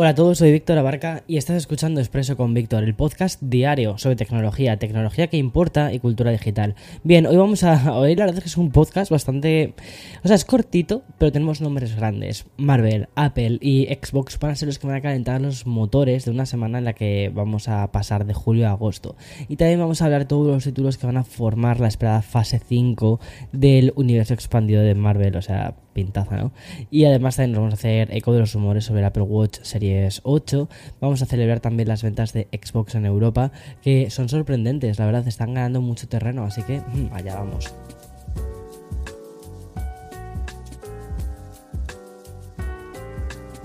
Hola 0.00 0.10
a 0.10 0.14
todos, 0.14 0.38
soy 0.38 0.52
Víctor 0.52 0.78
Abarca 0.78 1.24
y 1.26 1.38
estás 1.38 1.56
escuchando 1.56 1.98
Expreso 1.98 2.36
con 2.36 2.54
Víctor, 2.54 2.84
el 2.84 2.94
podcast 2.94 3.42
diario 3.42 3.98
sobre 3.98 4.14
tecnología, 4.14 4.76
tecnología 4.76 5.26
que 5.26 5.38
importa 5.38 5.92
y 5.92 5.98
cultura 5.98 6.30
digital. 6.30 6.76
Bien, 7.02 7.26
hoy 7.26 7.36
vamos 7.36 7.64
a 7.64 7.92
oír, 7.98 8.16
la 8.16 8.26
verdad 8.26 8.38
es 8.38 8.44
que 8.44 8.48
es 8.48 8.56
un 8.56 8.70
podcast 8.70 9.10
bastante... 9.10 9.74
O 10.22 10.28
sea, 10.28 10.36
es 10.36 10.44
cortito, 10.44 11.02
pero 11.18 11.32
tenemos 11.32 11.60
nombres 11.60 11.96
grandes. 11.96 12.46
Marvel, 12.56 13.08
Apple 13.16 13.58
y 13.60 13.86
Xbox 13.86 14.38
van 14.38 14.52
a 14.52 14.54
ser 14.54 14.68
los 14.68 14.78
que 14.78 14.86
van 14.86 14.94
a 14.94 15.00
calentar 15.00 15.40
los 15.40 15.66
motores 15.66 16.26
de 16.26 16.30
una 16.30 16.46
semana 16.46 16.78
en 16.78 16.84
la 16.84 16.92
que 16.92 17.32
vamos 17.34 17.66
a 17.68 17.90
pasar 17.90 18.24
de 18.24 18.34
julio 18.34 18.68
a 18.68 18.70
agosto. 18.70 19.16
Y 19.48 19.56
también 19.56 19.80
vamos 19.80 20.00
a 20.00 20.04
hablar 20.04 20.26
todos 20.26 20.46
los 20.46 20.62
títulos 20.62 20.96
que 20.96 21.08
van 21.08 21.16
a 21.16 21.24
formar 21.24 21.80
la 21.80 21.88
esperada 21.88 22.22
fase 22.22 22.60
5 22.60 23.18
del 23.50 23.92
universo 23.96 24.32
expandido 24.32 24.80
de 24.80 24.94
Marvel, 24.94 25.34
o 25.34 25.42
sea, 25.42 25.74
pintaza, 25.98 26.36
¿no? 26.36 26.52
Y 26.90 27.06
además 27.06 27.34
también 27.34 27.52
nos 27.52 27.60
vamos 27.60 27.74
a 27.74 27.76
hacer 27.76 28.14
eco 28.14 28.32
de 28.32 28.38
los 28.38 28.52
rumores 28.52 28.84
sobre 28.84 29.00
el 29.00 29.06
Apple 29.06 29.24
Watch 29.24 29.58
Series 29.62 30.20
8. 30.22 30.68
Vamos 31.00 31.22
a 31.22 31.26
celebrar 31.26 31.58
también 31.58 31.88
las 31.88 32.04
ventas 32.04 32.32
de 32.32 32.46
Xbox 32.52 32.94
en 32.94 33.04
Europa, 33.04 33.50
que 33.82 34.10
son 34.10 34.28
sorprendentes, 34.28 34.98
la 35.00 35.06
verdad, 35.06 35.26
están 35.26 35.54
ganando 35.54 35.80
mucho 35.80 36.06
terreno, 36.06 36.44
así 36.44 36.62
que 36.62 36.78
mm, 36.78 37.12
allá 37.12 37.34
vamos. 37.34 37.74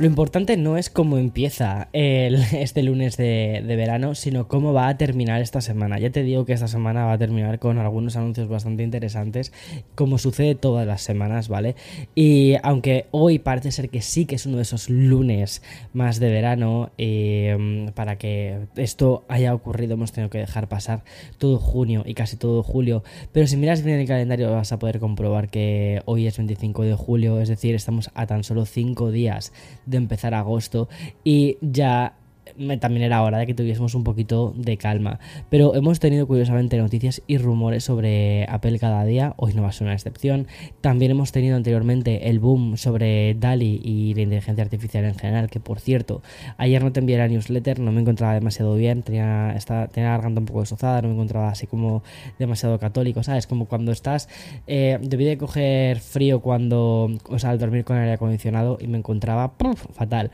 Lo 0.04 0.08
importante 0.08 0.58
no 0.58 0.76
es 0.76 0.90
cómo 0.90 1.18
empieza 1.18 1.88
el, 1.94 2.36
este 2.52 2.84
lunes 2.84 3.16
de, 3.16 3.64
verano, 3.66 4.16
sino 4.16 4.50
cómo 4.50 4.74
va 4.74 4.90
a 4.90 4.98
terminar 4.98 5.42
esta 5.42 5.62
semana. 5.62 5.98
Ya 5.98 6.10
te 6.10 6.24
digo 6.24 6.44
que 6.44 6.52
esta 6.52 6.68
semana 6.68 7.06
va 7.06 7.14
a 7.14 7.18
terminar 7.18 7.58
con 7.58 7.78
algunos 7.78 8.18
anuncios 8.18 8.50
bastante 8.50 8.84
interesantes, 8.84 9.54
como 9.96 10.18
sucede 10.18 10.56
todas 10.56 10.86
las 10.86 11.04
semanas, 11.04 11.48
¿vale? 11.48 11.78
Y 12.16 12.56
aunque 12.64 13.06
hoy 13.12 13.40
parece 13.40 13.72
ser 13.72 13.88
que 13.88 14.02
sí 14.02 14.26
que 14.26 14.36
es 14.36 14.46
uno 14.46 14.58
de 14.58 14.64
esos 14.64 14.90
lunes 14.90 15.62
más 15.94 16.20
de 16.20 16.30
verano, 16.30 16.92
eh, 16.98 17.88
para 17.96 18.18
que 18.18 18.60
esto 18.76 19.24
haya 19.30 19.56
ocurrido 19.56 19.94
hemos 19.94 20.12
tenido 20.12 20.30
que 20.30 20.40
dejar 20.40 20.68
pasar 20.68 21.06
todo 21.38 21.60
junio 21.60 22.04
y 22.06 22.14
casi 22.14 22.36
todo 22.36 22.62
julio. 22.62 23.06
Pero 23.32 23.48
si 23.48 23.56
miras 23.56 23.84
bien 23.84 24.02
el 24.02 24.08
calendario 24.08 24.52
vas 24.52 24.74
a 24.74 24.80
poder 24.80 25.00
comprobar 25.00 25.48
que 25.48 26.02
hoy 26.04 26.28
es 26.28 26.36
25 26.36 26.84
de 26.84 26.94
julio, 26.94 27.40
es 27.40 27.48
decir, 27.48 27.74
estamos 27.74 28.12
a 28.16 28.28
tan 28.28 28.44
solo 28.44 28.66
5 28.66 29.10
días 29.10 29.54
de 29.93 29.93
empezar 29.98 30.34
agosto 30.34 30.90
y 31.24 31.58
ya 31.62 32.14
también 32.80 33.04
era 33.04 33.22
hora 33.24 33.38
de 33.38 33.46
que 33.46 33.54
tuviésemos 33.54 33.96
un 33.96 34.04
poquito 34.04 34.54
de 34.56 34.78
calma. 34.78 35.20
Pero 35.50 35.76
hemos 35.76 36.00
tenido 36.00 36.28
curiosamente 36.28 36.78
noticias 36.78 37.22
y 37.28 37.38
rumores 37.38 37.84
sobre 37.84 38.46
Apple 38.50 38.80
cada 38.80 39.04
día, 39.06 39.34
hoy 39.38 39.54
no 39.54 39.62
va 39.62 39.70
a 39.70 39.72
ser 39.72 39.86
una 39.86 39.94
excepción. 39.94 40.48
También 40.82 41.12
hemos 41.12 41.32
tenido 41.32 41.56
anteriormente 41.56 42.30
el 42.30 42.40
boom 42.40 42.78
sobre 42.78 43.34
DALI 43.36 43.82
y 43.84 44.14
la 44.14 44.22
inteligencia 44.22 44.64
artificial 44.64 45.06
en 45.06 45.16
general, 45.16 45.50
que 45.50 45.60
por 45.60 45.80
cierto, 45.80 46.22
ayer 46.58 46.84
no 46.84 46.92
te 46.92 47.00
envié 47.00 47.18
la 47.18 47.28
newsletter, 47.28 47.80
no 47.80 47.92
me 47.92 48.02
encontraba 48.02 48.34
demasiado 48.34 48.76
bien, 48.76 49.04
tenía, 49.04 49.54
estaba, 49.56 49.88
tenía 49.88 50.10
la 50.10 50.18
garganta 50.18 50.40
un 50.40 50.46
poco 50.46 50.62
desozada, 50.62 51.02
no 51.02 51.10
me 51.10 51.14
encontraba 51.16 51.50
así 51.50 51.68
como 51.68 52.04
demasiado 52.40 52.80
católico, 52.80 53.24
¿sabes? 53.24 53.48
Como 53.48 53.66
cuando 53.66 53.92
estás, 53.92 54.30
eh, 54.68 55.00
debí 55.02 55.26
de 55.26 55.38
coger 55.38 56.00
frío 56.00 56.42
cuando, 56.42 57.10
o 57.30 57.40
sea, 57.40 57.52
al 57.52 57.60
dormir 57.60 57.84
con 57.84 57.98
el 57.98 58.04
aire 58.04 58.14
acondicionado 58.14 58.78
y 58.80 58.88
me 58.88 58.98
encontraba 58.98 59.54
fatal. 59.94 60.32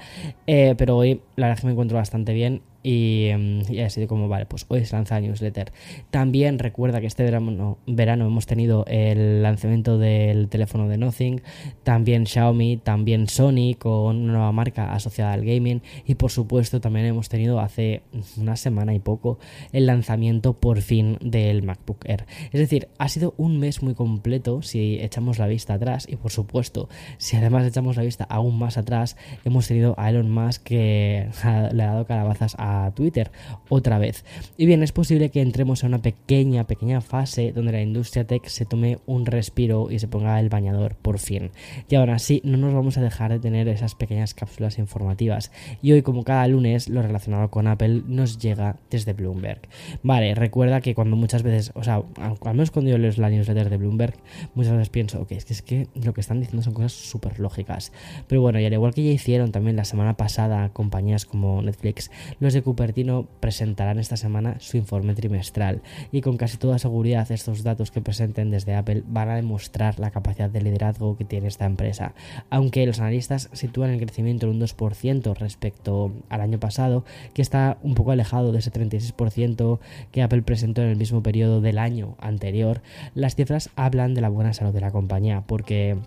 Eh, 0.48 0.76
pero 0.78 0.98
hoy 0.98 1.22
la 1.36 1.48
verdad 1.48 1.58
es 1.58 1.62
que 1.62 1.68
me 1.68 1.74
encuentro 1.74 1.98
bastante 1.98 2.09
bien 2.34 2.62
Em, 2.84 3.62
y, 3.70 3.76
de 3.76 4.08
como, 4.08 4.30
vale, 4.30 4.46
pues 4.46 4.66
hoy 4.70 4.86
se 4.86 4.96
lanza 4.96 5.16
la 5.16 5.22
newsletter. 5.22 5.74
También 6.12 6.60
recuerda 6.60 7.02
que 7.02 7.08
este 7.08 7.24
verano, 7.24 7.78
verano 7.86 8.26
hemos 8.26 8.46
tenido 8.46 8.86
el 8.88 9.44
lanzamiento 9.44 9.98
del 9.98 10.48
teléfono 10.48 10.88
de 10.88 10.98
Nothing, 10.98 11.42
también 11.84 12.26
Xiaomi, 12.26 12.78
también 12.78 13.28
Sony 13.28 13.76
con 13.78 14.18
una 14.18 14.34
nueva 14.34 14.52
marca 14.52 14.94
asociada 14.94 15.34
al 15.34 15.44
gaming 15.44 15.82
y 16.06 16.16
por 16.16 16.32
supuesto 16.32 16.80
también 16.80 17.06
hemos 17.06 17.28
tenido 17.28 17.60
hace 17.60 18.04
una 18.38 18.56
semana 18.56 18.94
y 18.94 19.00
poco 19.00 19.40
el 19.74 19.86
lanzamiento 19.86 20.54
por 20.54 20.82
fin 20.82 21.18
del 21.22 21.64
MacBook 21.64 22.06
Air. 22.06 22.26
Es 22.52 22.60
decir, 22.60 22.88
ha 22.98 23.10
sido 23.10 23.34
un 23.38 23.60
mes 23.60 23.84
muy 23.84 23.94
completo 23.94 24.62
si 24.62 25.00
echamos 25.02 25.38
la 25.38 25.48
vista 25.48 25.74
atrás 25.74 26.08
y 26.10 26.16
por 26.16 26.32
supuesto 26.32 26.88
si 27.18 27.36
además 27.36 27.66
echamos 27.66 27.98
la 27.98 28.04
vista 28.04 28.24
aún 28.30 28.58
más 28.58 28.78
atrás 28.78 29.18
hemos 29.44 29.68
tenido 29.68 29.96
a 29.98 30.10
Elon 30.10 30.32
Musk 30.32 30.64
que 30.64 31.30
le 31.74 31.84
ha 31.84 31.88
dado 31.88 32.06
calabazas 32.06 32.56
a 32.58 32.69
Twitter 32.96 33.32
otra 33.70 34.00
vez. 34.00 34.26
Y 34.58 34.66
bien, 34.66 34.84
es 34.84 34.92
posible 34.92 35.30
que 35.30 35.42
entremos 35.42 35.84
en 35.84 35.90
una 35.90 36.02
pequeña, 36.02 36.66
pequeña 36.66 37.02
fase 37.02 37.52
donde 37.52 37.72
la 37.72 37.82
industria 37.82 38.26
tech 38.26 38.46
se 38.48 38.66
tome 38.66 39.00
un 39.06 39.26
respiro 39.26 39.92
y 39.92 40.00
se 40.00 40.08
ponga 40.08 40.40
el 40.40 40.50
bañador 40.50 40.96
por 40.96 41.20
fin. 41.20 41.52
Y 41.90 41.96
ahora 41.96 42.20
sí, 42.20 42.42
no 42.44 42.58
nos 42.58 42.74
vamos 42.74 42.98
a 42.98 43.02
dejar 43.02 43.32
de 43.32 43.40
tener 43.40 43.68
esas 43.68 43.96
pequeñas 43.96 44.34
cápsulas 44.34 44.80
informativas. 44.80 45.52
Y 45.82 45.92
hoy, 45.92 46.02
como 46.02 46.24
cada 46.24 46.48
lunes, 46.48 46.90
lo 46.90 47.02
relacionado 47.02 47.50
con 47.50 47.68
Apple 47.68 48.04
nos 48.08 48.40
llega 48.40 48.78
desde 48.90 49.14
Bloomberg. 49.14 49.62
Vale, 50.04 50.36
recuerda 50.36 50.82
que 50.82 50.96
cuando 50.96 51.16
muchas 51.16 51.44
veces, 51.44 51.72
o 51.76 51.84
sea, 51.84 52.02
al 52.18 52.54
menos 52.54 52.72
cuando 52.72 52.92
yo 52.92 52.98
leo 52.98 53.12
la 53.18 53.30
newsletter 53.30 53.70
de 53.70 53.78
Bloomberg, 53.78 54.16
muchas 54.56 54.74
veces 54.74 54.90
pienso, 54.90 55.22
ok, 55.22 55.32
es 55.32 55.46
que, 55.46 55.54
es 55.54 55.62
que 55.62 55.88
lo 55.96 56.14
que 56.14 56.22
están 56.22 56.40
diciendo 56.40 56.64
son 56.64 56.74
cosas 56.74 56.94
súper 56.94 57.40
lógicas. 57.40 57.92
Pero 58.28 58.42
bueno, 58.42 58.60
y 58.60 58.66
al 58.66 58.74
igual 58.74 58.94
que 58.94 59.04
ya 59.04 59.12
hicieron 59.12 59.52
también 59.52 59.76
la 59.76 59.86
semana 59.86 60.16
pasada 60.18 60.70
compañías 60.70 61.26
como 61.26 61.62
Netflix, 61.62 62.12
los 62.40 62.54
de 62.54 62.59
Cupertino 62.62 63.28
presentarán 63.40 64.00
esta 64.00 64.18
semana 64.18 64.56
su 64.60 64.78
informe 64.78 65.16
trimestral 65.16 65.82
y 66.12 66.22
con 66.22 66.38
casi 66.38 66.58
toda 66.58 66.80
seguridad 66.80 67.32
estos 67.32 67.64
datos 67.64 67.92
que 67.92 68.02
presenten 68.02 68.52
desde 68.52 68.76
Apple 68.76 69.04
van 69.08 69.30
a 69.30 69.36
demostrar 69.36 70.00
la 70.00 70.12
capacidad 70.12 70.50
de 70.50 70.62
liderazgo 70.62 71.18
que 71.18 71.26
tiene 71.26 71.48
esta 71.48 71.66
empresa. 71.66 72.14
Aunque 72.50 72.86
los 72.86 73.00
analistas 73.00 73.50
sitúan 73.54 73.92
el 73.92 74.00
crecimiento 74.00 74.46
en 74.46 74.54
un 74.54 74.62
2% 74.62 75.36
respecto 75.36 76.14
al 76.30 76.42
año 76.42 76.60
pasado, 76.60 77.04
que 77.34 77.42
está 77.42 77.78
un 77.84 77.96
poco 77.96 78.12
alejado 78.12 78.52
de 78.52 78.60
ese 78.60 78.72
36% 78.72 79.80
que 80.12 80.22
Apple 80.22 80.42
presentó 80.42 80.82
en 80.82 80.90
el 80.90 80.98
mismo 80.98 81.24
periodo 81.24 81.62
del 81.62 81.78
año 81.78 82.16
anterior, 82.20 82.82
las 83.16 83.36
cifras 83.36 83.70
hablan 83.76 84.14
de 84.14 84.22
la 84.22 84.30
buena 84.30 84.54
salud 84.54 84.74
de 84.74 84.82
la 84.82 84.92
compañía 84.92 85.44
porque 85.46 85.98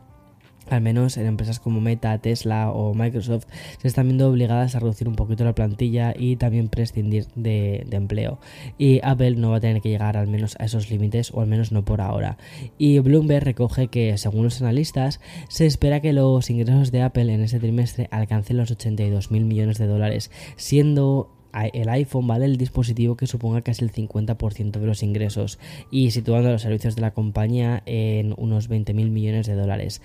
al 0.72 0.80
menos 0.80 1.16
en 1.16 1.26
empresas 1.26 1.60
como 1.60 1.80
Meta, 1.80 2.16
Tesla 2.18 2.70
o 2.70 2.94
Microsoft, 2.94 3.46
se 3.80 3.88
están 3.88 4.06
viendo 4.06 4.28
obligadas 4.28 4.74
a 4.74 4.80
reducir 4.80 5.08
un 5.08 5.14
poquito 5.14 5.44
la 5.44 5.54
plantilla 5.54 6.14
y 6.16 6.36
también 6.36 6.68
prescindir 6.68 7.26
de, 7.34 7.86
empleo. 7.90 8.38
Y 8.78 9.00
Apple 9.02 9.36
no 9.36 9.50
va 9.50 9.58
a 9.58 9.60
tener 9.60 9.82
que 9.82 9.90
llegar 9.90 10.16
al 10.16 10.28
menos 10.28 10.56
a 10.58 10.64
esos 10.64 10.90
límites, 10.90 11.30
o 11.32 11.40
al 11.40 11.46
menos 11.46 11.72
no 11.72 11.84
por 11.84 12.00
ahora. 12.00 12.38
Y 12.78 12.98
Bloomberg 12.98 13.44
recoge 13.44 13.88
que, 13.88 14.16
según 14.18 14.44
los 14.44 14.60
analistas, 14.60 15.20
se 15.48 15.66
espera 15.66 16.00
que 16.00 16.12
los 16.12 16.48
ingresos 16.50 16.90
de 16.90 17.02
Apple 17.02 17.32
en 17.32 17.42
ese 17.42 17.58
trimestre 17.58 18.08
alcancen 18.10 18.56
los 18.56 18.70
82 18.70 19.30
mil 19.30 19.44
millones 19.44 19.78
de 19.78 19.86
dólares, 19.86 20.30
siendo 20.56 21.30
el 21.72 21.88
iPhone 21.88 22.26
vale 22.26 22.46
el 22.46 22.56
dispositivo 22.56 23.16
que 23.16 23.26
suponga 23.26 23.62
casi 23.62 23.84
el 23.84 23.92
50% 23.92 24.72
de 24.72 24.86
los 24.86 25.02
ingresos 25.02 25.58
y 25.90 26.10
situando 26.10 26.50
los 26.50 26.62
servicios 26.62 26.96
de 26.96 27.02
la 27.02 27.12
compañía 27.12 27.82
en 27.86 28.34
unos 28.36 28.68
20 28.68 28.94
mil 28.94 29.10
millones 29.10 29.46
de 29.46 29.54
dólares. 29.54 30.00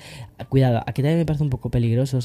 Cuidado, 0.49 0.81
aquí 0.85 1.01
también 1.01 1.19
me 1.19 1.25
parece 1.25 1.43
un 1.43 1.49
poco 1.49 1.69
peligroso, 1.69 2.19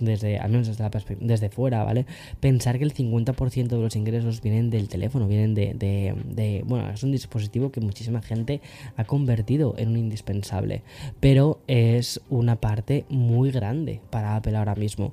desde, 0.00 0.38
al 0.38 0.50
menos 0.50 0.66
desde, 0.66 1.16
desde 1.20 1.48
fuera, 1.48 1.84
¿vale? 1.84 2.06
Pensar 2.40 2.78
que 2.78 2.84
el 2.84 2.94
50% 2.94 3.68
de 3.68 3.78
los 3.78 3.96
ingresos 3.96 4.42
vienen 4.42 4.70
del 4.70 4.88
teléfono, 4.88 5.26
vienen 5.26 5.54
de, 5.54 5.74
de, 5.74 6.64
Bueno, 6.66 6.90
es 6.90 7.02
un 7.02 7.12
dispositivo 7.12 7.70
que 7.70 7.80
muchísima 7.80 8.22
gente 8.22 8.60
ha 8.96 9.04
convertido 9.04 9.74
en 9.78 9.88
un 9.88 9.96
indispensable, 9.96 10.82
pero 11.20 11.60
es 11.66 12.20
una 12.30 12.56
parte 12.56 13.04
muy 13.08 13.50
grande 13.50 14.00
para 14.10 14.36
Apple 14.36 14.56
ahora 14.56 14.74
mismo. 14.74 15.12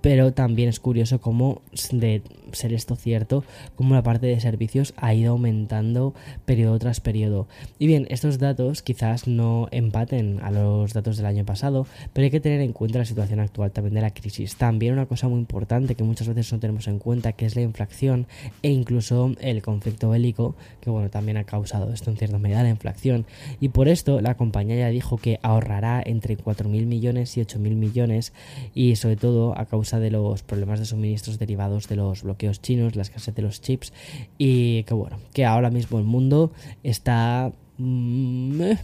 Pero 0.00 0.32
también 0.32 0.68
es 0.68 0.80
curioso 0.80 1.20
cómo, 1.20 1.62
de 1.92 2.22
ser 2.52 2.72
esto 2.72 2.96
cierto, 2.96 3.44
cómo 3.74 3.94
la 3.94 4.02
parte 4.02 4.26
de 4.26 4.40
servicios 4.40 4.94
ha 4.96 5.14
ido 5.14 5.32
aumentando 5.32 6.14
periodo 6.44 6.78
tras 6.78 7.00
periodo. 7.00 7.48
Y 7.78 7.86
bien, 7.86 8.06
estos 8.10 8.38
datos 8.38 8.82
quizás 8.82 9.26
no 9.26 9.68
empaten 9.70 10.40
a 10.42 10.50
los 10.50 10.92
datos 10.92 11.16
del 11.16 11.26
año 11.26 11.44
pasado, 11.44 11.86
pero 12.12 12.24
hay 12.24 12.30
que 12.30 12.40
tener 12.40 12.60
en 12.60 12.72
cuenta 12.72 12.98
la 12.98 13.04
situación 13.04 13.40
actual 13.40 13.72
también 13.72 13.94
de 13.94 14.00
la 14.00 14.12
crisis. 14.12 14.56
También 14.56 14.92
una 14.92 15.06
cosa 15.06 15.28
muy 15.28 15.38
importante 15.38 15.94
que 15.94 16.04
muchas 16.04 16.28
veces 16.28 16.52
no 16.52 16.58
tenemos 16.58 16.88
en 16.88 16.98
cuenta, 16.98 17.32
que 17.32 17.46
es 17.46 17.56
la 17.56 17.62
inflación 17.62 18.26
e 18.62 18.70
incluso 18.70 19.32
el 19.40 19.62
conflicto 19.62 20.10
bélico, 20.10 20.56
que 20.80 20.90
bueno, 20.90 21.10
también 21.10 21.36
ha 21.36 21.44
causado 21.44 21.92
esto 21.92 22.10
en 22.10 22.16
cierta 22.16 22.38
medida 22.38 22.62
la 22.62 22.70
inflación. 22.70 23.26
Y 23.60 23.68
por 23.70 23.88
esto 23.88 24.20
la 24.20 24.36
compañía 24.36 24.76
ya 24.76 24.88
dijo 24.88 25.16
que 25.16 25.38
ahorrará 25.42 26.02
entre 26.04 26.36
4.000 26.36 26.86
millones 26.86 27.36
y 27.36 27.40
8.000 27.40 27.58
millones 27.74 28.32
y 28.74 28.96
sobre 28.96 29.16
todo 29.16 29.56
a 29.58 29.66
de 29.92 30.10
los 30.10 30.42
problemas 30.42 30.80
de 30.80 30.86
suministros 30.86 31.38
derivados 31.38 31.88
de 31.88 31.96
los 31.96 32.22
bloqueos 32.22 32.60
chinos, 32.60 32.96
la 32.96 33.02
escasez 33.02 33.34
de 33.34 33.42
los 33.42 33.60
chips 33.60 33.92
y 34.38 34.82
que 34.84 34.94
bueno, 34.94 35.18
que 35.32 35.44
ahora 35.44 35.70
mismo 35.70 35.98
el 35.98 36.04
mundo 36.04 36.52
está... 36.82 37.52
Mm, 37.78 38.62
eh, 38.62 38.78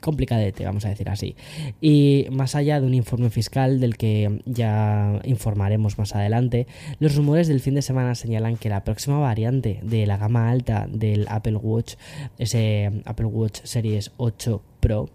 complicadete, 0.00 0.64
vamos 0.64 0.84
a 0.84 0.88
decir 0.88 1.08
así. 1.08 1.34
Y 1.80 2.26
más 2.30 2.54
allá 2.54 2.80
de 2.80 2.86
un 2.86 2.94
informe 2.94 3.28
fiscal 3.28 3.80
del 3.80 3.96
que 3.96 4.40
ya 4.44 5.20
informaremos 5.24 5.98
más 5.98 6.14
adelante, 6.14 6.66
los 7.00 7.16
rumores 7.16 7.48
del 7.48 7.60
fin 7.60 7.74
de 7.74 7.82
semana 7.82 8.14
señalan 8.14 8.56
que 8.56 8.68
la 8.68 8.84
próxima 8.84 9.18
variante 9.18 9.80
de 9.82 10.06
la 10.06 10.16
gama 10.16 10.48
alta 10.48 10.86
del 10.88 11.26
Apple 11.28 11.56
Watch, 11.56 11.94
ese 12.38 13.02
Apple 13.04 13.26
Watch 13.26 13.60
Series 13.64 14.12
8 14.16 14.62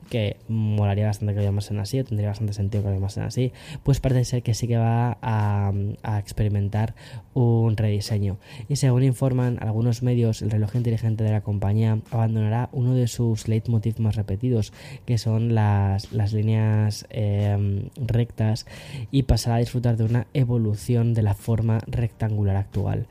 Que 0.10 0.38
molaría 0.48 1.06
bastante 1.06 1.34
que 1.34 1.40
lo 1.40 1.46
llamasen 1.46 1.80
así, 1.80 2.00
o 2.00 2.04
tendría 2.04 2.30
bastante 2.30 2.54
sentido 2.54 2.84
que 2.84 2.90
lo 2.90 2.96
llamasen 2.96 3.24
así, 3.24 3.52
pues 3.84 4.00
parece 4.00 4.26
ser 4.26 4.44
que 4.44 4.54
sí 4.54 4.68
que 4.68 4.78
va 4.78 5.18
a, 5.22 5.72
experimentar 6.20 6.94
un 7.34 7.78
rediseño. 7.78 8.38
Y 8.68 8.76
según 8.76 9.04
informan 9.04 9.58
algunos 9.62 10.04
medios, 10.04 10.42
el 10.42 10.52
reloj 10.52 10.76
inteligente 10.76 11.24
de 11.24 11.32
la 11.32 11.42
compañía 11.42 12.00
abandonará 12.12 12.70
uno 12.74 12.94
de 12.94 13.08
sus 13.08 13.48
leitmotiv 13.48 14.00
más 14.00 14.16
repetidos, 14.16 14.74
que 15.06 15.18
son 15.18 15.56
las, 15.56 16.12
líneas 16.34 17.06
em, 17.10 17.90
rectas, 17.96 18.66
y 19.10 19.24
pasará 19.24 19.56
a 19.56 19.60
disfrutar 19.60 19.98
de 19.98 20.04
una 20.04 20.28
evolución 20.34 21.14
de 21.14 21.22
la 21.22 21.34
forma 21.34 21.80
rectangular 21.88 22.56
actual. 22.56 23.08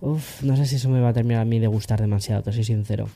Uf, 0.00 0.42
no 0.42 0.56
sé 0.56 0.66
si 0.66 0.76
eso 0.76 0.88
me 0.90 1.00
va 1.00 1.10
a 1.10 1.12
terminar 1.12 1.42
a 1.42 1.44
mí 1.44 1.58
de 1.58 1.66
gustar 1.66 2.00
demasiado, 2.00 2.42
te 2.42 2.52
soy 2.52 2.64
sincero. 2.64 3.08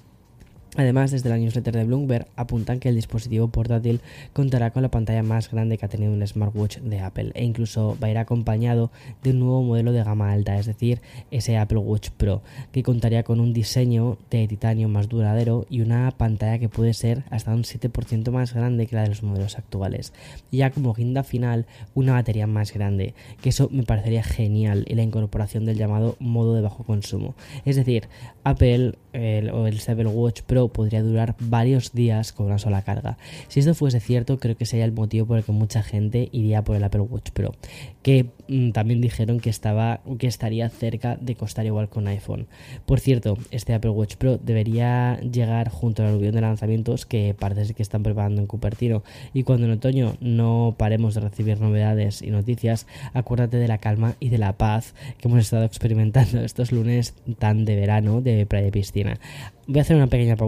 Además, 0.79 1.11
desde 1.11 1.29
la 1.29 1.39
newsletter 1.39 1.75
de 1.75 1.83
Bloomberg 1.83 2.29
apuntan 2.37 2.79
que 2.79 2.89
el 2.89 2.95
dispositivo 2.95 3.49
portátil 3.49 4.01
contará 4.33 4.71
con 4.71 4.83
la 4.83 4.93
pantalla 4.93 5.25
más 5.25 5.51
grande 5.51 5.77
que 5.77 5.85
ha 5.85 5.89
tenido 5.89 6.13
un 6.13 6.25
smartwatch 6.25 6.79
de 6.79 7.01
Apple 7.01 7.33
e 7.35 7.45
incluso 7.45 7.99
va 8.01 8.07
a 8.07 8.11
ir 8.13 8.19
acompañado 8.19 8.93
de 9.25 9.31
un 9.31 9.41
nuevo 9.41 9.65
modelo 9.65 9.91
de 9.91 10.05
gama 10.05 10.31
alta, 10.31 10.57
es 10.57 10.67
decir, 10.67 11.01
ese 11.33 11.57
Apple 11.57 11.79
Watch 11.79 12.11
Pro, 12.11 12.43
que 12.71 12.85
contaría 12.85 13.25
con 13.25 13.41
un 13.41 13.53
diseño 13.53 14.19
de 14.31 14.47
titanio 14.47 14.89
más 14.89 15.09
duradero 15.09 15.67
y 15.69 15.81
una 15.81 16.13
pantalla 16.13 16.61
que 16.61 16.69
puede 16.69 16.95
ser 16.95 17.25
hasta 17.29 17.53
un 17.53 17.65
7% 17.65 18.31
más 18.31 18.55
grande 18.55 18.87
que 18.87 18.95
la 18.95 19.03
de 19.03 19.09
los 19.09 19.25
modelos 19.25 19.59
actuales. 19.59 20.13
Y 20.53 20.59
ya 20.59 20.71
como 20.71 20.95
guinda 20.95 21.25
final, 21.25 21.67
una 21.95 22.13
batería 22.13 22.47
más 22.47 22.73
grande, 22.73 23.15
que 23.43 23.49
eso 23.49 23.69
me 23.73 23.83
parecería 23.83 24.23
genial 24.23 24.85
y 24.87 24.95
la 24.95 25.03
incorporación 25.03 25.65
del 25.65 25.77
llamado 25.77 26.15
modo 26.21 26.55
de 26.55 26.63
bajo 26.63 26.85
consumo. 26.85 27.35
Es 27.65 27.75
decir, 27.75 28.07
Apple 28.45 28.95
o 29.53 29.67
el 29.67 29.81
Apple 29.89 30.07
Watch 30.07 30.43
Pro 30.43 30.68
podría 30.69 31.03
durar 31.03 31.37
varios 31.41 31.93
días 31.93 32.33
con 32.33 32.47
una 32.47 32.59
sola 32.59 32.83
carga. 32.83 33.19
Si 33.49 33.61
esto 33.61 33.75
fuese 33.75 34.01
cierto, 34.01 34.39
creo 34.39 34.57
que 34.57 34.67
sería 34.67 34.85
el 34.85 34.93
motivo 34.93 35.27
por 35.27 35.39
el 35.39 35.45
que 35.45 35.53
mucha 35.53 35.83
gente 35.83 36.29
iría 36.33 36.63
por 36.63 36.77
el 36.77 36.85
Apple 36.85 37.01
Watch 37.01 37.31
Pro, 37.31 37.55
que 38.03 38.27
mm, 38.49 38.71
también 38.71 39.01
dijeron 39.01 39.41
que 39.41 39.51
estaba 39.51 40.01
que 40.19 40.27
estaría 40.27 40.69
cerca 40.69 41.17
de 41.17 41.35
costar 41.35 41.67
igual 41.67 41.89
con 41.89 42.09
iPhone. 42.09 42.47
Por 42.87 43.01
cierto, 43.01 43.39
este 43.51 43.75
Apple 43.75 43.91
Watch 43.91 44.17
Pro 44.17 44.39
debería 44.39 45.21
llegar 45.21 45.69
junto 45.71 46.03
al 46.03 46.11
aluvión 46.11 46.35
de 46.35 46.41
lanzamientos 46.41 47.07
que 47.07 47.35
parece 47.39 47.75
que 47.75 47.83
están 47.83 48.03
preparando 48.03 48.41
en 48.41 48.47
Cupertino 48.47 49.03
y 49.33 49.43
cuando 49.43 49.67
en 49.67 49.73
otoño 49.73 50.17
no 50.21 50.75
paremos 50.79 51.15
de 51.15 51.21
recibir 51.21 51.61
novedades 51.61 52.23
y 52.23 52.31
noticias, 52.31 52.87
acuérdate 53.15 53.57
de 53.57 53.69
la 53.69 53.79
calma 53.79 54.15
y 54.21 54.29
de 54.29 54.39
la 54.39 54.57
paz 54.57 54.95
que 55.19 55.29
hemos 55.29 55.41
estado 55.41 55.65
experimentando 55.65 56.41
estos 56.41 56.73
lunes 56.73 57.15
tan 57.39 57.65
de 57.65 57.77
verano 57.77 58.21
de 58.21 58.47
playa 58.47 58.69
y 58.69 58.71
piscina. 58.71 59.19
Voy 59.67 59.81
a 59.81 59.83
hacer 59.83 59.97
una 59.97 60.07
pequeña 60.07 60.37
pausa 60.37 60.48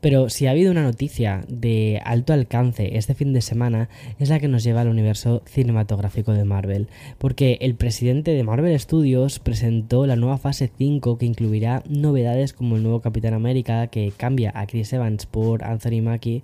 Pero 0.00 0.28
si 0.28 0.46
ha 0.46 0.52
habido 0.52 0.70
una 0.70 0.84
noticia 0.84 1.44
de 1.48 2.00
alto 2.04 2.32
alcance 2.32 2.96
este 2.96 3.14
fin 3.14 3.32
de 3.32 3.40
semana 3.40 3.88
es 4.20 4.28
la 4.28 4.38
que 4.38 4.46
nos 4.46 4.62
lleva 4.62 4.82
al 4.82 4.88
universo 4.88 5.42
cinematográfico 5.46 6.32
de 6.32 6.44
Marvel, 6.44 6.86
porque 7.18 7.58
el 7.60 7.74
presidente 7.74 8.30
de 8.30 8.44
Marvel 8.44 8.78
Studios 8.78 9.40
presentó 9.40 10.06
la 10.06 10.16
nueva 10.16 10.38
fase 10.38 10.70
5 10.76 11.18
que 11.18 11.26
incluirá 11.26 11.82
novedades 11.88 12.52
como 12.52 12.76
el 12.76 12.82
nuevo 12.82 13.00
Capitán 13.00 13.34
América 13.34 13.88
que 13.88 14.12
cambia 14.16 14.52
a 14.54 14.66
Chris 14.66 14.92
Evans 14.92 15.26
por 15.26 15.64
Anthony 15.64 16.00
Mackie 16.02 16.42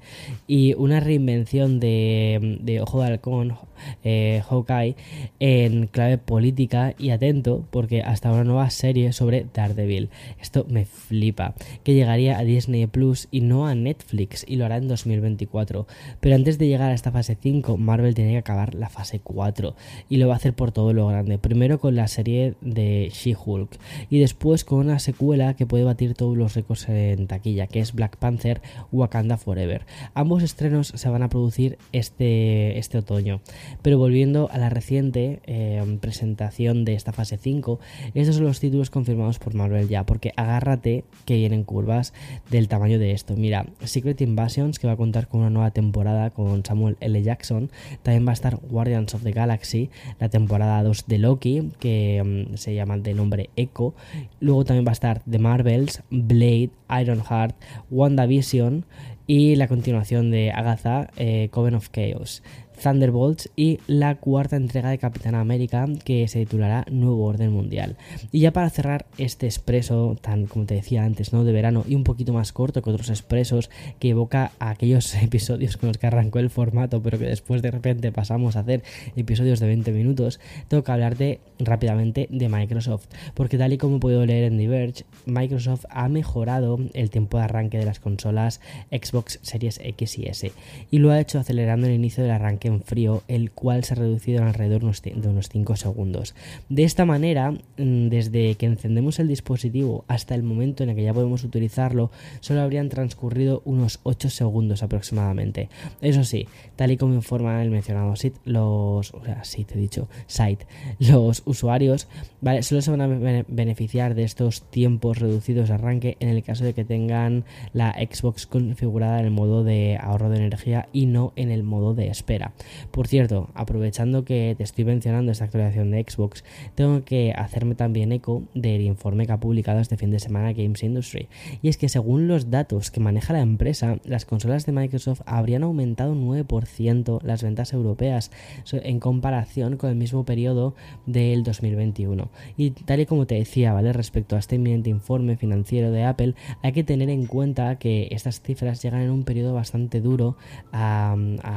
y 0.48 0.74
una 0.74 0.98
reinvención 1.00 1.78
de, 1.78 2.80
Ojo 2.82 3.02
de 3.02 3.06
Halcón, 3.06 3.56
eh, 4.02 4.42
Hawkeye, 4.48 4.96
en 5.38 5.86
clave 5.86 6.18
política 6.18 6.94
y 6.98 7.10
atento 7.10 7.64
porque 7.70 8.02
hasta 8.02 8.32
una 8.32 8.44
nueva 8.44 8.70
serie 8.70 9.12
sobre 9.12 9.46
Daredevil. 9.52 10.10
Esto 10.40 10.66
me 10.68 10.84
flipa, 10.84 11.54
que 11.84 11.94
llegaría 11.94 12.38
a 12.38 12.44
Disney 12.44 12.86
Plus 12.86 13.28
y 13.30 13.43
no 13.48 13.66
a 13.66 13.74
Netflix 13.74 14.44
y 14.48 14.56
lo 14.56 14.64
hará 14.64 14.76
en 14.76 14.88
2024. 14.88 15.86
Pero 16.20 16.34
antes 16.34 16.58
de 16.58 16.66
llegar 16.66 16.90
a 16.90 16.94
esta 16.94 17.12
fase 17.12 17.36
5, 17.40 17.76
Marvel 17.76 18.14
tiene 18.14 18.32
que 18.32 18.38
acabar 18.38 18.74
la 18.74 18.88
fase 18.88 19.20
4 19.20 19.74
y 20.08 20.16
lo 20.16 20.28
va 20.28 20.34
a 20.34 20.36
hacer 20.36 20.54
por 20.54 20.72
todo 20.72 20.92
lo 20.92 21.06
grande. 21.06 21.38
Primero 21.38 21.78
con 21.78 21.94
la 21.94 22.08
serie 22.08 22.54
de 22.60 23.10
She-Hulk 23.12 23.78
y 24.10 24.18
después 24.18 24.64
con 24.64 24.78
una 24.80 24.98
secuela 24.98 25.54
que 25.54 25.66
puede 25.66 25.84
batir 25.84 26.14
todos 26.14 26.36
los 26.36 26.54
récords 26.54 26.88
en 26.88 27.26
taquilla, 27.26 27.66
que 27.66 27.80
es 27.80 27.92
Black 27.92 28.16
Panther 28.16 28.60
Wakanda 28.92 29.36
Forever. 29.36 29.86
Ambos 30.14 30.42
estrenos 30.42 30.88
se 30.94 31.08
van 31.08 31.22
a 31.22 31.28
producir 31.28 31.78
este, 31.92 32.78
este 32.78 32.98
otoño. 32.98 33.40
Pero 33.82 33.98
volviendo 33.98 34.48
a 34.50 34.58
la 34.58 34.70
reciente 34.70 35.40
eh, 35.46 35.82
presentación 36.00 36.84
de 36.84 36.94
esta 36.94 37.12
fase 37.12 37.36
5, 37.36 37.80
estos 38.14 38.36
son 38.36 38.44
los 38.44 38.60
títulos 38.60 38.90
confirmados 38.90 39.38
por 39.38 39.54
Marvel 39.54 39.88
ya, 39.88 40.04
porque 40.04 40.32
agárrate 40.36 41.04
que 41.24 41.36
vienen 41.36 41.64
curvas 41.64 42.12
del 42.50 42.68
tamaño 42.68 42.98
de 42.98 43.12
esto. 43.12 43.33
Mira, 43.36 43.66
Secret 43.84 44.20
Invasions, 44.20 44.78
que 44.78 44.86
va 44.86 44.94
a 44.94 44.96
contar 44.96 45.28
con 45.28 45.40
una 45.40 45.50
nueva 45.50 45.70
temporada 45.70 46.30
con 46.30 46.64
Samuel 46.64 46.96
L. 47.00 47.22
Jackson. 47.22 47.70
También 48.02 48.26
va 48.26 48.30
a 48.30 48.34
estar 48.34 48.56
Guardians 48.56 49.14
of 49.14 49.22
the 49.22 49.32
Galaxy, 49.32 49.90
la 50.18 50.28
temporada 50.28 50.82
2 50.82 51.06
de 51.06 51.18
Loki, 51.18 51.70
que 51.78 52.22
mm, 52.52 52.56
se 52.56 52.74
llama 52.74 52.98
de 52.98 53.14
nombre 53.14 53.50
Echo. 53.56 53.94
Luego 54.40 54.64
también 54.64 54.86
va 54.86 54.90
a 54.90 54.92
estar 54.92 55.22
The 55.28 55.38
Marvels, 55.38 56.02
Blade, 56.10 56.70
Ironheart, 56.90 57.56
WandaVision 57.90 58.84
y 59.26 59.56
la 59.56 59.68
continuación 59.68 60.30
de 60.30 60.50
Agatha, 60.50 61.10
eh, 61.16 61.48
Coven 61.50 61.74
of 61.74 61.88
Chaos. 61.90 62.42
Thunderbolts 62.82 63.50
y 63.56 63.78
la 63.86 64.16
cuarta 64.16 64.56
entrega 64.56 64.90
de 64.90 64.98
Capitán 64.98 65.34
América 65.34 65.86
que 66.04 66.26
se 66.28 66.40
titulará 66.40 66.84
Nuevo 66.90 67.24
Orden 67.24 67.52
Mundial. 67.52 67.96
Y 68.32 68.40
ya 68.40 68.52
para 68.52 68.70
cerrar 68.70 69.06
este 69.18 69.46
expreso, 69.46 70.16
tan 70.20 70.46
como 70.46 70.66
te 70.66 70.74
decía 70.74 71.04
antes, 71.04 71.32
¿no? 71.32 71.44
De 71.44 71.52
verano 71.52 71.84
y 71.86 71.94
un 71.94 72.04
poquito 72.04 72.32
más 72.32 72.52
corto 72.52 72.82
que 72.82 72.90
otros 72.90 73.10
expresos, 73.10 73.70
que 73.98 74.10
evoca 74.10 74.52
a 74.58 74.70
aquellos 74.70 75.14
episodios 75.22 75.76
con 75.76 75.88
los 75.88 75.98
que 75.98 76.06
arrancó 76.06 76.38
el 76.38 76.50
formato, 76.50 77.02
pero 77.02 77.18
que 77.18 77.26
después 77.26 77.62
de 77.62 77.70
repente 77.70 78.12
pasamos 78.12 78.56
a 78.56 78.60
hacer 78.60 78.82
episodios 79.16 79.60
de 79.60 79.66
20 79.66 79.92
minutos, 79.92 80.40
tengo 80.68 80.82
que 80.82 80.92
hablarte 80.92 81.40
rápidamente 81.58 82.28
de 82.30 82.48
Microsoft, 82.48 83.06
porque 83.34 83.58
tal 83.58 83.72
y 83.72 83.78
como 83.78 84.00
puedo 84.00 84.26
leer 84.26 84.44
en 84.44 84.58
Diverge, 84.58 85.04
Microsoft 85.26 85.84
ha 85.90 86.08
mejorado 86.08 86.78
el 86.92 87.10
tiempo 87.10 87.38
de 87.38 87.44
arranque 87.44 87.78
de 87.78 87.84
las 87.84 88.00
consolas 88.00 88.60
Xbox 88.90 89.13
Series 89.42 89.80
X 89.82 90.18
y 90.18 90.26
S, 90.26 90.52
y 90.90 90.98
lo 90.98 91.10
ha 91.10 91.20
hecho 91.20 91.38
acelerando 91.38 91.86
el 91.86 91.94
inicio 91.94 92.22
del 92.22 92.32
arranque 92.32 92.68
en 92.68 92.82
frío, 92.82 93.22
el 93.28 93.50
cual 93.50 93.84
se 93.84 93.94
ha 93.94 93.96
reducido 93.96 94.42
alrededor 94.42 94.80
de 94.80 95.28
unos 95.28 95.48
5 95.48 95.76
segundos. 95.76 96.34
De 96.68 96.84
esta 96.84 97.04
manera, 97.04 97.52
mm, 97.52 98.08
desde 98.08 98.54
que 98.56 98.66
encendemos 98.66 99.18
el 99.18 99.28
dispositivo 99.28 100.04
hasta 100.08 100.34
el 100.34 100.42
momento 100.42 100.82
en 100.82 100.90
el 100.90 100.96
que 100.96 101.04
ya 101.04 101.14
podemos 101.14 101.44
utilizarlo, 101.44 102.10
solo 102.40 102.62
habrían 102.62 102.88
transcurrido 102.88 103.62
unos 103.64 104.00
8 104.02 104.30
segundos 104.30 104.82
aproximadamente. 104.82 105.68
Eso 106.00 106.24
sí, 106.24 106.46
tal 106.76 106.90
y 106.90 106.96
como 106.96 107.14
informa 107.14 107.62
el 107.62 107.70
mencionado 107.70 108.16
site, 108.16 108.38
los, 108.44 109.12
o 109.14 109.24
sea, 109.24 109.42
he 109.56 109.78
dicho, 109.78 110.08
site, 110.26 110.66
los 110.98 111.42
usuarios, 111.46 112.08
¿vale? 112.40 112.62
Solo 112.62 112.82
se 112.82 112.90
van 112.90 113.00
a 113.00 113.44
beneficiar 113.48 114.14
de 114.14 114.24
estos 114.24 114.62
tiempos 114.70 115.18
reducidos 115.18 115.68
de 115.68 115.74
arranque 115.74 116.16
en 116.20 116.28
el 116.28 116.42
caso 116.42 116.64
de 116.64 116.74
que 116.74 116.84
tengan 116.84 117.44
la 117.72 117.92
Xbox 117.92 118.46
configurada 118.46 119.03
en 119.04 119.24
el 119.24 119.30
modo 119.30 119.64
de 119.64 119.98
ahorro 120.00 120.30
de 120.30 120.38
energía 120.38 120.88
y 120.92 121.06
no 121.06 121.32
en 121.36 121.50
el 121.50 121.62
modo 121.62 121.94
de 121.94 122.08
espera. 122.08 122.52
Por 122.90 123.08
cierto, 123.08 123.50
aprovechando 123.54 124.24
que 124.24 124.54
te 124.56 124.64
estoy 124.64 124.84
mencionando 124.84 125.32
esta 125.32 125.44
actualización 125.44 125.90
de 125.90 126.04
Xbox, 126.08 126.44
tengo 126.74 127.04
que 127.04 127.32
hacerme 127.32 127.74
también 127.74 128.12
eco 128.12 128.42
del 128.54 128.82
informe 128.82 129.26
que 129.26 129.32
ha 129.32 129.40
publicado 129.40 129.80
este 129.80 129.96
fin 129.96 130.10
de 130.10 130.18
semana 130.18 130.52
Games 130.52 130.82
Industry. 130.82 131.28
Y 131.62 131.68
es 131.68 131.76
que 131.76 131.88
según 131.88 132.28
los 132.28 132.50
datos 132.50 132.90
que 132.90 133.00
maneja 133.00 133.32
la 133.32 133.40
empresa, 133.40 133.98
las 134.04 134.24
consolas 134.24 134.66
de 134.66 134.72
Microsoft 134.72 135.22
habrían 135.26 135.62
aumentado 135.62 136.12
un 136.12 136.28
9% 136.28 137.20
las 137.22 137.42
ventas 137.42 137.72
europeas 137.72 138.30
en 138.72 139.00
comparación 139.00 139.76
con 139.76 139.90
el 139.90 139.96
mismo 139.96 140.24
periodo 140.24 140.74
del 141.06 141.42
2021. 141.42 142.28
Y 142.56 142.70
tal 142.70 143.00
y 143.00 143.06
como 143.06 143.26
te 143.26 143.36
decía, 143.36 143.72
¿vale? 143.72 143.92
Respecto 143.92 144.36
a 144.36 144.38
este 144.38 144.56
inminente 144.56 144.90
informe 144.90 145.36
financiero 145.36 145.90
de 145.90 146.04
Apple, 146.04 146.34
hay 146.62 146.72
que 146.72 146.84
tener 146.84 147.10
en 147.10 147.26
cuenta 147.26 147.76
que 147.76 148.08
estas 148.10 148.40
cifras 148.40 148.82
llegan 148.82 148.93
en 149.02 149.10
un 149.10 149.24
periodo 149.24 149.54
bastante 149.54 150.00
duro 150.00 150.36
a, 150.72 151.16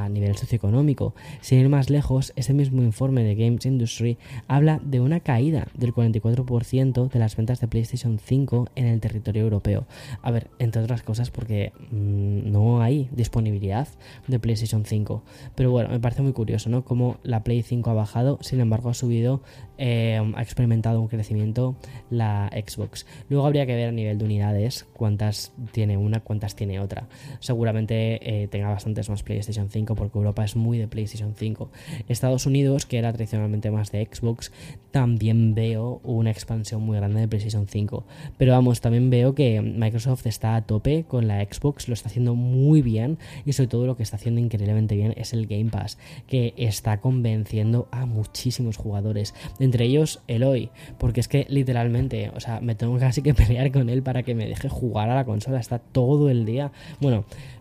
nivel 0.09 0.35
socioeconómico. 0.37 1.13
Sin 1.41 1.59
ir 1.59 1.69
más 1.69 1.89
lejos, 1.89 2.33
ese 2.35 2.53
mismo 2.53 2.81
informe 2.81 3.23
de 3.23 3.35
Games 3.35 3.65
Industry 3.65 4.17
habla 4.47 4.79
de 4.83 4.99
una 4.99 5.19
caída 5.19 5.67
del 5.73 5.93
44% 5.93 7.09
de 7.09 7.19
las 7.19 7.35
ventas 7.35 7.59
de 7.59 7.67
PlayStation 7.67 8.19
5 8.19 8.69
en 8.75 8.85
el 8.85 8.99
territorio 8.99 9.43
europeo. 9.43 9.85
A 10.21 10.31
ver, 10.31 10.49
entre 10.59 10.81
otras 10.81 11.03
cosas 11.03 11.29
porque 11.29 11.73
mm, 11.91 12.51
no 12.51 12.81
hay 12.81 13.09
disponibilidad 13.11 13.87
de 14.27 14.39
PlayStation 14.39 14.85
5. 14.85 15.23
Pero 15.55 15.71
bueno, 15.71 15.89
me 15.89 15.99
parece 15.99 16.21
muy 16.21 16.33
curioso, 16.33 16.69
¿no? 16.69 16.83
Como 16.83 17.17
la 17.23 17.43
Play 17.43 17.63
5 17.63 17.89
ha 17.89 17.93
bajado, 17.93 18.39
sin 18.41 18.59
embargo 18.59 18.89
ha 18.89 18.93
subido, 18.93 19.41
eh, 19.77 20.19
ha 20.35 20.41
experimentado 20.41 21.01
un 21.01 21.07
crecimiento 21.07 21.75
la 22.09 22.49
Xbox. 22.53 23.05
Luego 23.29 23.45
habría 23.45 23.65
que 23.65 23.75
ver 23.75 23.89
a 23.89 23.91
nivel 23.91 24.17
de 24.17 24.25
unidades 24.25 24.85
cuántas 24.93 25.53
tiene 25.71 25.97
una, 25.97 26.19
cuántas 26.21 26.55
tiene 26.55 26.79
otra. 26.79 27.07
Seguramente 27.39 28.43
eh, 28.43 28.47
tenga 28.47 28.69
bastantes 28.69 29.09
más 29.09 29.23
PlayStation 29.23 29.69
5 29.69 29.95
porque 29.95 30.17
Europa 30.17 30.43
es 30.43 30.55
muy 30.55 30.77
de 30.77 30.87
PlayStation 30.87 31.33
5. 31.35 31.69
Estados 32.07 32.45
Unidos, 32.45 32.85
que 32.85 32.97
era 32.97 33.13
tradicionalmente 33.13 33.71
más 33.71 33.91
de 33.91 34.07
Xbox, 34.11 34.51
también 34.91 35.53
veo 35.53 36.01
una 36.03 36.31
expansión 36.31 36.81
muy 36.81 36.97
grande 36.97 37.19
de 37.21 37.27
PlayStation 37.27 37.67
5. 37.67 38.05
Pero 38.37 38.51
vamos, 38.51 38.81
también 38.81 39.09
veo 39.09 39.35
que 39.35 39.61
Microsoft 39.61 40.25
está 40.25 40.55
a 40.55 40.61
tope 40.61 41.05
con 41.07 41.27
la 41.27 41.43
Xbox, 41.43 41.87
lo 41.87 41.93
está 41.93 42.09
haciendo 42.09 42.35
muy 42.35 42.81
bien 42.81 43.17
y 43.45 43.53
sobre 43.53 43.67
todo 43.67 43.85
lo 43.85 43.97
que 43.97 44.03
está 44.03 44.15
haciendo 44.15 44.41
increíblemente 44.41 44.95
bien 44.95 45.13
es 45.17 45.33
el 45.33 45.47
Game 45.47 45.69
Pass, 45.69 45.97
que 46.27 46.53
está 46.57 46.99
convenciendo 46.99 47.87
a 47.91 48.05
muchísimos 48.05 48.77
jugadores, 48.77 49.33
entre 49.59 49.85
ellos 49.85 50.21
Eloy, 50.27 50.69
porque 50.97 51.19
es 51.19 51.27
que 51.27 51.45
literalmente, 51.49 52.31
o 52.35 52.39
sea, 52.39 52.59
me 52.61 52.75
tengo 52.75 52.97
casi 52.97 53.21
que 53.21 53.33
pelear 53.33 53.71
con 53.71 53.89
él 53.89 54.03
para 54.03 54.23
que 54.23 54.35
me 54.35 54.47
deje 54.47 54.69
jugar 54.69 55.09
a 55.09 55.15
la 55.15 55.25
consola, 55.25 55.59
está 55.59 55.79
todo 55.79 56.29
el 56.29 56.45
día, 56.45 56.71
bueno, 56.99 57.16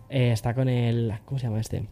eh, 0.09 0.31
está 0.31 0.53
con 0.53 0.69
el, 0.69 1.13
¿cómo 1.25 1.39
se 1.39 1.47
llama 1.47 1.59
este? 1.59 1.83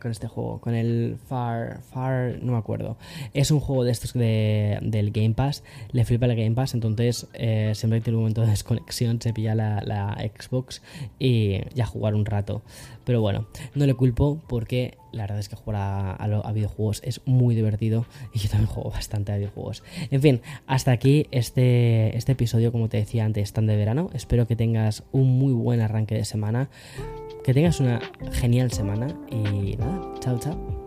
Con, 0.00 0.10
este 0.10 0.26
juego, 0.26 0.58
con 0.58 0.74
el 0.74 1.18
Far, 1.28 1.80
Far, 1.82 2.38
no 2.40 2.52
me 2.52 2.58
acuerdo. 2.58 2.96
Es 3.34 3.50
un 3.50 3.60
juego 3.60 3.84
de 3.84 3.92
estos 3.92 4.14
de, 4.14 4.78
del 4.80 5.10
Game 5.10 5.34
Pass, 5.34 5.62
le 5.92 6.04
flipa 6.04 6.24
el 6.24 6.34
Game 6.34 6.54
Pass, 6.54 6.72
entonces 6.72 7.26
eh, 7.34 7.72
siempre 7.74 8.00
que 8.00 8.04
tiene 8.04 8.16
un 8.16 8.22
momento 8.22 8.40
de 8.40 8.48
desconexión 8.48 9.20
se 9.20 9.34
pilla 9.34 9.54
la, 9.54 10.16
Xbox 10.34 10.82
y 11.18 11.60
ya 11.74 11.84
jugar 11.84 12.14
un 12.14 12.24
rato. 12.24 12.62
Pero 13.04 13.20
bueno, 13.20 13.46
no 13.74 13.86
le 13.86 13.94
culpo 13.94 14.40
porque 14.48 14.96
la 15.12 15.24
verdad 15.24 15.38
es 15.38 15.48
que 15.48 15.56
jugar 15.56 16.16
a, 16.18 16.52
videojuegos 16.52 17.02
es 17.04 17.20
muy 17.26 17.54
divertido 17.54 18.06
y 18.32 18.38
yo 18.38 18.48
también 18.48 18.68
juego 18.68 18.90
bastante 18.90 19.32
a 19.32 19.36
videojuegos. 19.36 19.82
En 20.10 20.22
fin, 20.22 20.40
hasta 20.66 20.90
aquí 20.90 21.26
este, 21.30 22.16
este 22.16 22.32
episodio, 22.32 22.72
como 22.72 22.88
te 22.88 22.96
decía 22.96 23.26
antes, 23.26 23.52
tan 23.52 23.66
de 23.66 23.76
verano. 23.76 24.08
Espero 24.14 24.46
que 24.46 24.56
tengas 24.56 25.04
un 25.12 25.38
muy 25.38 25.52
buen 25.52 25.80
arranque 25.80 26.14
de 26.14 26.24
semana. 26.24 26.70
Que 27.46 27.54
tengas 27.54 27.78
una 27.78 28.00
genial 28.32 28.72
semana 28.72 29.06
y 29.30 29.76
nada, 29.76 30.00
chao, 30.18 30.36
chao. 30.36 30.84